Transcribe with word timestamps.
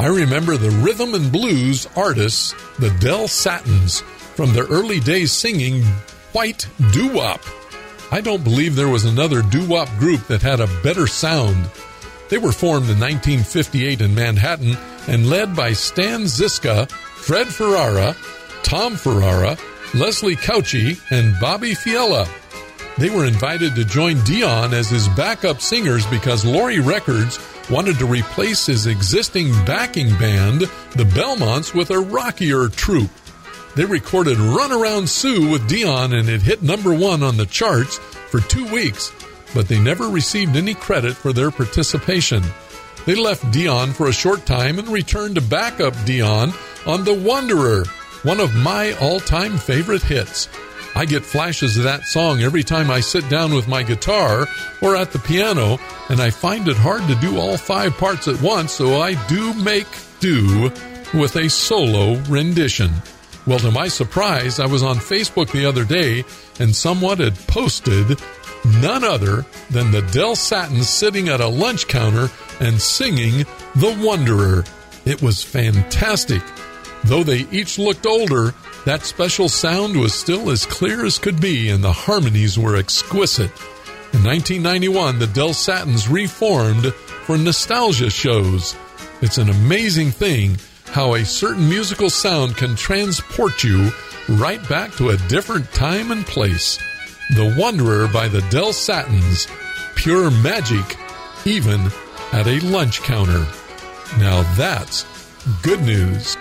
I 0.00 0.06
remember 0.06 0.56
the 0.56 0.70
rhythm 0.70 1.14
and 1.14 1.30
blues 1.30 1.86
artists, 1.94 2.52
the 2.80 2.90
Del 2.98 3.28
Satins, 3.28 4.00
from 4.34 4.52
their 4.52 4.64
early 4.64 4.98
days 4.98 5.30
singing 5.30 5.84
white 6.32 6.66
doo 6.90 7.12
wop. 7.12 7.40
I 8.10 8.20
don't 8.20 8.42
believe 8.42 8.74
there 8.74 8.88
was 8.88 9.04
another 9.04 9.40
doo 9.40 9.64
wop 9.68 9.88
group 10.00 10.26
that 10.26 10.42
had 10.42 10.58
a 10.58 10.80
better 10.82 11.06
sound. 11.06 11.70
They 12.28 12.38
were 12.38 12.50
formed 12.50 12.90
in 12.90 12.98
1958 12.98 14.00
in 14.00 14.16
Manhattan 14.16 14.76
and 15.06 15.30
led 15.30 15.54
by 15.54 15.74
Stan 15.74 16.22
Zizka, 16.22 16.90
Fred 16.90 17.46
Ferrara, 17.46 18.16
Tom 18.64 18.96
Ferrara, 18.96 19.56
Leslie 19.94 20.34
Cauchi, 20.34 21.00
and 21.12 21.38
Bobby 21.38 21.70
Fiella. 21.70 22.26
They 22.96 23.10
were 23.10 23.24
invited 23.24 23.74
to 23.74 23.84
join 23.84 24.22
Dion 24.22 24.72
as 24.72 24.88
his 24.88 25.08
backup 25.08 25.60
singers 25.60 26.06
because 26.06 26.44
Laurie 26.44 26.78
Records 26.78 27.40
wanted 27.68 27.98
to 27.98 28.06
replace 28.06 28.66
his 28.66 28.86
existing 28.86 29.50
backing 29.64 30.10
band, 30.18 30.60
the 30.92 31.10
Belmonts, 31.14 31.74
with 31.74 31.90
a 31.90 31.98
rockier 31.98 32.68
troupe. 32.68 33.10
They 33.74 33.84
recorded 33.84 34.38
Run 34.38 34.70
Around 34.70 35.08
Sue 35.08 35.50
with 35.50 35.68
Dion 35.68 36.12
and 36.12 36.28
it 36.28 36.42
hit 36.42 36.62
number 36.62 36.94
one 36.94 37.24
on 37.24 37.36
the 37.36 37.46
charts 37.46 37.98
for 37.98 38.38
two 38.38 38.64
weeks, 38.72 39.10
but 39.54 39.66
they 39.66 39.80
never 39.80 40.08
received 40.08 40.54
any 40.54 40.74
credit 40.74 41.16
for 41.16 41.32
their 41.32 41.50
participation. 41.50 42.44
They 43.06 43.16
left 43.16 43.50
Dion 43.50 43.92
for 43.92 44.06
a 44.06 44.12
short 44.12 44.46
time 44.46 44.78
and 44.78 44.88
returned 44.88 45.34
to 45.34 45.40
backup 45.40 45.94
Dion 46.04 46.52
on 46.86 47.04
The 47.04 47.14
Wanderer, 47.14 47.86
one 48.22 48.38
of 48.38 48.54
my 48.54 48.92
all 49.00 49.18
time 49.18 49.58
favorite 49.58 50.02
hits. 50.02 50.48
I 50.94 51.04
get 51.04 51.24
flashes 51.24 51.76
of 51.76 51.84
that 51.84 52.04
song 52.04 52.40
every 52.40 52.62
time 52.62 52.90
I 52.90 53.00
sit 53.00 53.28
down 53.28 53.54
with 53.54 53.68
my 53.68 53.82
guitar 53.82 54.46
or 54.80 54.96
at 54.96 55.12
the 55.12 55.18
piano, 55.18 55.78
and 56.08 56.20
I 56.20 56.30
find 56.30 56.68
it 56.68 56.76
hard 56.76 57.06
to 57.08 57.14
do 57.16 57.38
all 57.38 57.56
five 57.56 57.96
parts 57.96 58.28
at 58.28 58.40
once, 58.40 58.72
so 58.72 59.00
I 59.00 59.14
do 59.26 59.52
make 59.54 59.88
do 60.20 60.70
with 61.12 61.36
a 61.36 61.50
solo 61.50 62.14
rendition. 62.28 62.90
Well, 63.46 63.58
to 63.58 63.70
my 63.70 63.88
surprise, 63.88 64.58
I 64.58 64.66
was 64.66 64.82
on 64.82 64.96
Facebook 64.96 65.52
the 65.52 65.66
other 65.66 65.84
day 65.84 66.24
and 66.58 66.74
someone 66.74 67.18
had 67.18 67.36
posted 67.46 68.18
none 68.80 69.04
other 69.04 69.44
than 69.70 69.90
the 69.90 70.02
Del 70.12 70.34
Satins 70.34 70.88
sitting 70.88 71.28
at 71.28 71.40
a 71.40 71.48
lunch 71.48 71.86
counter 71.86 72.30
and 72.60 72.80
singing 72.80 73.44
The 73.74 73.94
Wanderer. 74.00 74.64
It 75.04 75.20
was 75.20 75.42
fantastic. 75.42 76.42
Though 77.04 77.22
they 77.22 77.46
each 77.50 77.78
looked 77.78 78.06
older, 78.06 78.54
that 78.86 79.04
special 79.04 79.48
sound 79.48 79.98
was 79.98 80.14
still 80.14 80.50
as 80.50 80.64
clear 80.64 81.04
as 81.04 81.18
could 81.18 81.40
be, 81.40 81.68
and 81.68 81.84
the 81.84 81.92
harmonies 81.92 82.58
were 82.58 82.76
exquisite. 82.76 83.50
In 84.14 84.22
1991, 84.24 85.18
the 85.18 85.26
Del 85.26 85.52
Satins 85.52 86.08
reformed 86.08 86.94
for 86.94 87.36
nostalgia 87.36 88.10
shows. 88.10 88.74
It's 89.20 89.38
an 89.38 89.50
amazing 89.50 90.12
thing 90.12 90.56
how 90.86 91.14
a 91.14 91.24
certain 91.24 91.68
musical 91.68 92.08
sound 92.08 92.56
can 92.56 92.76
transport 92.76 93.64
you 93.64 93.90
right 94.28 94.66
back 94.68 94.92
to 94.92 95.10
a 95.10 95.16
different 95.28 95.70
time 95.72 96.10
and 96.10 96.24
place. 96.24 96.78
The 97.30 97.54
Wanderer 97.58 98.08
by 98.08 98.28
the 98.28 98.42
Del 98.42 98.72
Satins. 98.72 99.46
Pure 99.96 100.30
magic, 100.30 100.96
even 101.44 101.80
at 102.32 102.46
a 102.46 102.60
lunch 102.60 103.02
counter. 103.02 103.46
Now 104.18 104.42
that's 104.54 105.04
good 105.62 105.82
news. 105.82 106.36